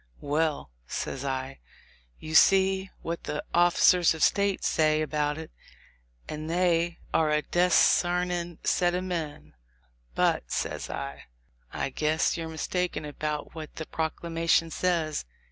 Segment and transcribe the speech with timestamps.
[0.21, 1.59] "Well," says I,
[2.17, 5.51] "you see what the officers of State say about it,
[6.27, 9.53] and they are a desarnin' set of men.
[10.15, 10.41] THE LIFE OF LINCOLN.
[10.41, 11.23] 235 "But," says I,
[11.71, 15.23] "I guess you're mistaken about what the proclamation says.